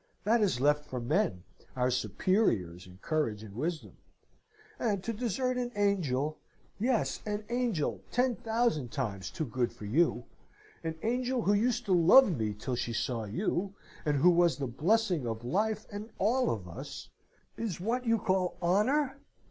That 0.23 0.41
is 0.41 0.59
left 0.59 0.85
for 0.85 0.99
men, 0.99 1.43
our 1.75 1.91
superiors 1.91 2.87
in 2.87 2.97
courage 3.03 3.43
and 3.43 3.53
wisdom; 3.53 3.97
and 4.79 5.03
to 5.03 5.13
desert 5.13 5.57
an 5.57 5.71
angel 5.75 6.39
yes, 6.79 7.21
an 7.23 7.43
angel 7.49 8.01
ten 8.09 8.35
thousand 8.35 8.91
times 8.91 9.29
too 9.29 9.45
good 9.45 9.71
for 9.71 9.85
you; 9.85 10.23
an 10.83 10.95
angel 11.03 11.43
who 11.43 11.53
used 11.53 11.85
to 11.85 11.93
love 11.93 12.35
me 12.35 12.55
till 12.55 12.75
she 12.75 12.93
saw 12.93 13.25
you, 13.25 13.75
and 14.03 14.17
who 14.17 14.31
was 14.31 14.57
the 14.57 14.65
blessing 14.65 15.27
of 15.27 15.45
life 15.45 15.85
and 15.91 16.05
of 16.05 16.11
all 16.17 16.49
of 16.49 16.67
us 16.67 17.09
is 17.55 17.79
what 17.79 18.03
you 18.07 18.17
call 18.17 18.57
honour? 18.59 19.19